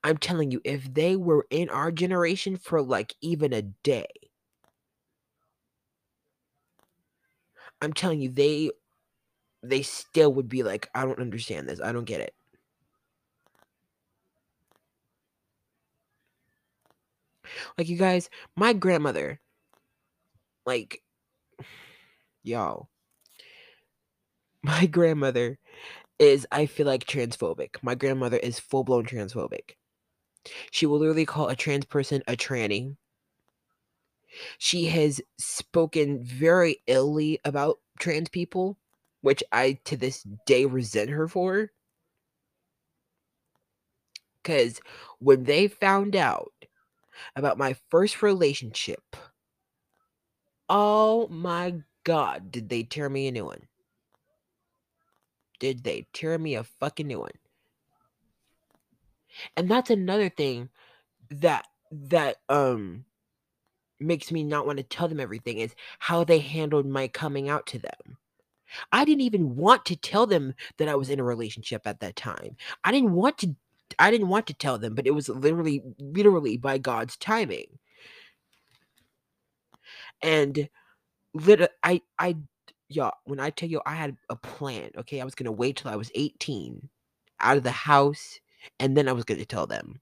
I'm 0.04 0.18
telling 0.18 0.50
you, 0.50 0.60
if 0.64 0.92
they 0.92 1.16
were 1.16 1.46
in 1.50 1.70
our 1.70 1.90
generation 1.90 2.56
for 2.56 2.82
like 2.82 3.14
even 3.22 3.52
a 3.52 3.62
day, 3.62 4.06
I'm 7.82 7.92
telling 7.92 8.20
you, 8.20 8.30
they 8.30 8.70
they 9.62 9.82
still 9.82 10.32
would 10.34 10.48
be 10.48 10.62
like, 10.62 10.88
I 10.94 11.04
don't 11.04 11.20
understand 11.20 11.68
this. 11.68 11.80
I 11.80 11.92
don't 11.92 12.04
get 12.04 12.20
it. 12.20 12.34
Like 17.76 17.88
you 17.88 17.96
guys, 17.96 18.30
my 18.56 18.72
grandmother, 18.72 19.40
like 20.66 21.02
y'all, 22.42 22.88
my 24.62 24.86
grandmother 24.86 25.58
is 26.18 26.46
I 26.52 26.66
feel 26.66 26.86
like 26.86 27.04
transphobic. 27.06 27.76
My 27.82 27.94
grandmother 27.94 28.38
is 28.38 28.58
full 28.58 28.84
blown 28.84 29.06
transphobic. 29.06 29.76
She 30.70 30.86
will 30.86 30.98
literally 30.98 31.26
call 31.26 31.48
a 31.48 31.56
trans 31.56 31.84
person 31.86 32.22
a 32.28 32.36
tranny. 32.36 32.96
She 34.58 34.86
has 34.86 35.20
spoken 35.38 36.22
very 36.22 36.82
illy 36.86 37.40
about 37.44 37.80
trans 37.98 38.28
people, 38.28 38.78
which 39.22 39.42
I 39.52 39.80
to 39.84 39.96
this 39.96 40.22
day 40.46 40.66
resent 40.66 41.10
her 41.10 41.26
for. 41.28 41.72
Because 44.42 44.80
when 45.18 45.44
they 45.44 45.68
found 45.68 46.16
out 46.16 46.52
about 47.36 47.58
my 47.58 47.74
first 47.90 48.22
relationship, 48.22 49.16
oh 50.70 51.28
my 51.28 51.82
god, 52.04 52.50
did 52.50 52.70
they 52.70 52.84
tear 52.84 53.10
me 53.10 53.28
a 53.28 53.32
new 53.32 53.44
one? 53.46 53.68
Did 55.60 55.84
they 55.84 56.06
tear 56.14 56.38
me 56.38 56.54
a 56.56 56.64
fucking 56.64 57.08
new 57.08 57.20
one? 57.20 57.32
And 59.56 59.70
that's 59.70 59.90
another 59.90 60.28
thing 60.30 60.70
that 61.30 61.66
that 61.92 62.38
um 62.48 63.04
makes 64.00 64.32
me 64.32 64.44
not 64.44 64.66
want 64.66 64.78
to 64.78 64.84
tell 64.84 65.08
them 65.08 65.20
everything 65.20 65.58
is 65.58 65.74
how 66.00 66.24
they 66.24 66.38
handled 66.40 66.86
my 66.86 67.08
coming 67.08 67.48
out 67.48 67.66
to 67.68 67.78
them. 67.78 68.18
I 68.92 69.04
didn't 69.04 69.22
even 69.22 69.56
want 69.56 69.84
to 69.86 69.96
tell 69.96 70.26
them 70.26 70.54
that 70.78 70.88
I 70.88 70.94
was 70.94 71.10
in 71.10 71.20
a 71.20 71.24
relationship 71.24 71.82
at 71.86 72.00
that 72.00 72.16
time. 72.16 72.56
I 72.84 72.92
didn't 72.92 73.12
want 73.12 73.38
to 73.38 73.56
I 73.98 74.10
didn't 74.10 74.28
want 74.28 74.46
to 74.48 74.54
tell 74.54 74.78
them, 74.78 74.94
but 74.94 75.06
it 75.06 75.12
was 75.12 75.28
literally 75.28 75.82
literally 75.98 76.56
by 76.56 76.78
God's 76.78 77.16
timing. 77.16 77.78
And 80.22 80.68
lit 81.34 81.70
I 81.82 82.02
I 82.18 82.36
y'all, 82.88 83.14
when 83.24 83.40
I 83.40 83.50
tell 83.50 83.68
you 83.68 83.80
I 83.86 83.94
had 83.94 84.16
a 84.28 84.36
plan, 84.36 84.90
okay? 84.98 85.20
I 85.20 85.24
was 85.24 85.34
to 85.46 85.52
wait 85.52 85.76
till 85.76 85.90
I 85.90 85.96
was 85.96 86.10
18 86.14 86.88
out 87.40 87.56
of 87.56 87.62
the 87.62 87.70
house 87.70 88.40
and 88.78 88.96
then 88.96 89.08
I 89.08 89.12
was 89.12 89.24
to 89.40 89.46
tell 89.46 89.66
them. 89.66 90.00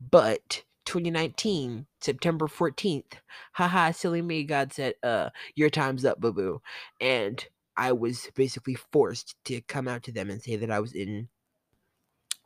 But 0.00 0.64
2019, 0.86 1.86
September 2.00 2.46
14th, 2.46 3.14
haha, 3.52 3.92
silly 3.92 4.22
me, 4.22 4.44
God 4.44 4.72
said, 4.72 4.94
uh, 5.02 5.30
your 5.54 5.70
time's 5.70 6.04
up, 6.04 6.20
boo 6.20 6.32
boo. 6.32 6.62
And 7.00 7.44
I 7.76 7.92
was 7.92 8.30
basically 8.34 8.74
forced 8.74 9.36
to 9.46 9.60
come 9.62 9.88
out 9.88 10.02
to 10.04 10.12
them 10.12 10.30
and 10.30 10.42
say 10.42 10.56
that 10.56 10.70
I 10.70 10.80
was 10.80 10.92
in 10.94 11.28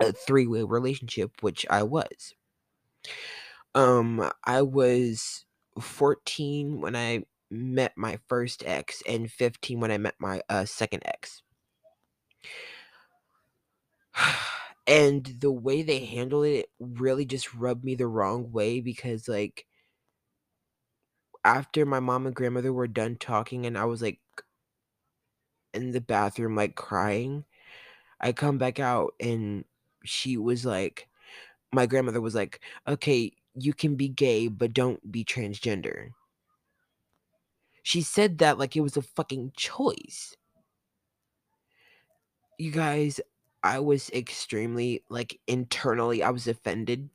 a 0.00 0.12
three 0.12 0.46
way 0.46 0.62
relationship, 0.62 1.42
which 1.42 1.66
I 1.70 1.82
was. 1.82 2.34
Um, 3.74 4.30
I 4.44 4.62
was 4.62 5.45
14 5.80 6.80
when 6.80 6.96
I 6.96 7.24
met 7.50 7.92
my 7.96 8.18
first 8.28 8.64
ex 8.66 9.02
and 9.06 9.30
15 9.30 9.80
when 9.80 9.90
I 9.90 9.98
met 9.98 10.14
my 10.18 10.42
uh, 10.48 10.64
second 10.64 11.02
ex. 11.04 11.42
and 14.86 15.24
the 15.40 15.50
way 15.52 15.82
they 15.82 16.04
handled 16.04 16.46
it 16.46 16.70
really 16.78 17.24
just 17.24 17.54
rubbed 17.54 17.84
me 17.84 17.94
the 17.94 18.06
wrong 18.06 18.50
way 18.52 18.80
because 18.80 19.28
like 19.28 19.66
after 21.44 21.86
my 21.86 22.00
mom 22.00 22.26
and 22.26 22.34
grandmother 22.34 22.72
were 22.72 22.88
done 22.88 23.16
talking 23.16 23.66
and 23.66 23.78
I 23.78 23.84
was 23.84 24.02
like 24.02 24.20
in 25.74 25.92
the 25.92 26.00
bathroom 26.00 26.56
like 26.56 26.74
crying, 26.74 27.44
I 28.20 28.32
come 28.32 28.58
back 28.58 28.80
out 28.80 29.14
and 29.20 29.64
she 30.04 30.36
was 30.36 30.64
like 30.66 31.08
my 31.72 31.86
grandmother 31.86 32.20
was 32.20 32.34
like, 32.34 32.60
"Okay, 32.88 33.32
you 33.56 33.72
can 33.74 33.96
be 33.96 34.08
gay, 34.08 34.48
but 34.48 34.72
don't 34.72 35.10
be 35.10 35.24
transgender." 35.24 36.10
She 37.82 38.02
said 38.02 38.38
that 38.38 38.58
like 38.58 38.76
it 38.76 38.80
was 38.80 38.96
a 38.96 39.02
fucking 39.02 39.52
choice. 39.56 40.36
You 42.58 42.70
guys, 42.72 43.20
I 43.62 43.80
was 43.80 44.10
extremely 44.10 45.02
like 45.08 45.40
internally 45.46 46.22
I 46.22 46.30
was 46.30 46.46
offended. 46.48 47.10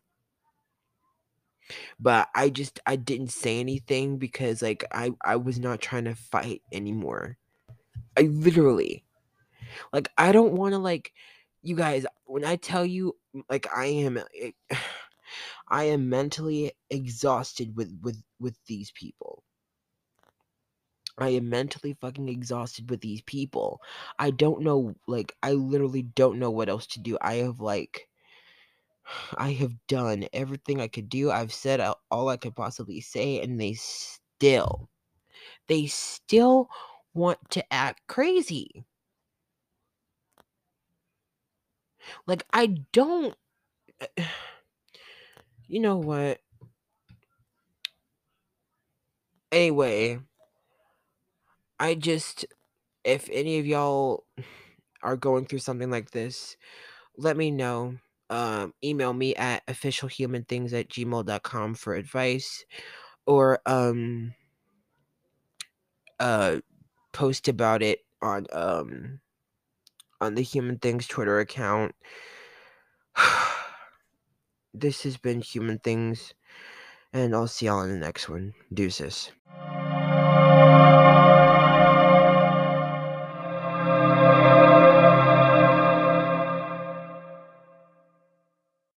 But 1.99 2.29
I 2.35 2.49
just 2.49 2.79
I 2.85 2.95
didn't 2.95 3.31
say 3.31 3.59
anything 3.59 4.17
because 4.17 4.61
like 4.61 4.83
I 4.91 5.11
I 5.23 5.35
was 5.37 5.59
not 5.59 5.81
trying 5.81 6.05
to 6.05 6.15
fight 6.15 6.61
anymore. 6.71 7.37
I 8.17 8.23
literally 8.23 9.03
like 9.93 10.09
I 10.17 10.31
don't 10.31 10.53
want 10.53 10.73
to 10.73 10.79
like 10.79 11.13
you 11.63 11.75
guys 11.75 12.05
when 12.25 12.45
I 12.45 12.55
tell 12.55 12.85
you 12.85 13.15
like 13.49 13.67
I 13.75 13.85
am 13.87 14.17
eh, 14.17 14.51
I 15.71 15.85
am 15.85 16.07
mentally 16.09 16.73
exhausted 16.91 17.75
with 17.75 17.97
with 18.03 18.21
with 18.39 18.57
these 18.67 18.91
people. 18.91 19.43
I 21.17 21.29
am 21.29 21.49
mentally 21.49 21.93
fucking 22.01 22.27
exhausted 22.29 22.89
with 22.89 23.01
these 23.01 23.21
people. 23.21 23.81
I 24.19 24.31
don't 24.31 24.61
know, 24.61 24.95
like, 25.07 25.35
I 25.43 25.53
literally 25.53 26.01
don't 26.03 26.39
know 26.39 26.51
what 26.51 26.69
else 26.69 26.87
to 26.87 26.99
do. 26.99 27.17
I 27.21 27.35
have, 27.35 27.59
like, 27.61 28.09
I 29.37 29.53
have 29.53 29.73
done 29.87 30.27
everything 30.33 30.81
I 30.81 30.87
could 30.87 31.09
do. 31.09 31.31
I've 31.31 31.53
said 31.53 31.79
all 32.11 32.29
I 32.29 32.37
could 32.37 32.55
possibly 32.55 33.01
say, 33.01 33.41
and 33.41 33.59
they 33.59 33.73
still, 33.73 34.89
they 35.67 35.87
still 35.87 36.69
want 37.13 37.39
to 37.51 37.73
act 37.73 38.07
crazy. 38.07 38.85
Like, 42.27 42.45
I 42.53 42.67
don't. 42.91 43.35
You 45.71 45.79
know 45.79 45.95
what? 45.95 46.41
Anyway, 49.53 50.19
I 51.79 51.95
just. 51.95 52.45
If 53.05 53.29
any 53.31 53.57
of 53.57 53.65
y'all 53.65 54.25
are 55.01 55.15
going 55.15 55.45
through 55.45 55.59
something 55.59 55.89
like 55.89 56.11
this, 56.11 56.57
let 57.15 57.37
me 57.37 57.51
know. 57.51 57.95
Um, 58.29 58.73
email 58.83 59.13
me 59.13 59.33
at 59.35 59.65
officialhumanthings 59.67 60.73
at 60.73 60.89
gmail.com 60.89 61.75
for 61.75 61.95
advice 61.95 62.65
or 63.25 63.59
um 63.65 64.33
uh 66.19 66.57
post 67.13 67.47
about 67.47 67.81
it 67.81 67.99
on 68.21 68.45
um 68.51 69.19
on 70.21 70.35
the 70.35 70.41
human 70.41 70.77
things 70.79 71.07
twitter 71.07 71.39
account 71.39 71.93
this 74.73 75.03
has 75.03 75.17
been 75.17 75.41
human 75.41 75.79
things 75.79 76.33
and 77.13 77.35
i'll 77.35 77.47
see 77.47 77.65
y'all 77.67 77.81
in 77.81 77.89
the 77.91 77.97
next 77.97 78.29
one. 78.29 78.53
Deuces 78.73 79.31